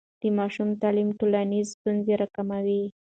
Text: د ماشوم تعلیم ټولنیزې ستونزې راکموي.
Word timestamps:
د 0.21 0.23
ماشوم 0.37 0.69
تعلیم 0.81 1.09
ټولنیزې 1.19 1.71
ستونزې 1.73 2.13
راکموي. 2.21 2.83